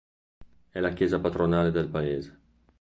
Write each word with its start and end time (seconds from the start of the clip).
È 0.71 0.79
la 0.79 0.93
chiesa 0.93 1.19
patronale 1.19 1.69
del 1.69 1.87
paese. 1.87 2.39